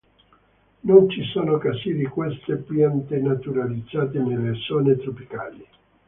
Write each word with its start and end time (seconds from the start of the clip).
Non 0.79 1.09
ci 1.11 1.21
sono 1.25 1.59
casi 1.59 1.93
di 1.93 2.05
queste 2.05 2.55
piante 2.57 3.19
naturalizzate 3.19 4.17
nelle 4.17 4.55
zone 4.55 4.97
tropicali. 4.97 5.63